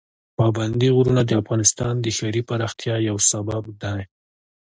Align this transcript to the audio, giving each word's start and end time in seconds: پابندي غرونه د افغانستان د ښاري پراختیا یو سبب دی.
پابندي 0.37 0.89
غرونه 0.95 1.21
د 1.25 1.31
افغانستان 1.41 1.93
د 1.99 2.05
ښاري 2.17 2.41
پراختیا 2.49 2.95
یو 3.09 3.17
سبب 3.31 3.63
دی. 3.81 4.01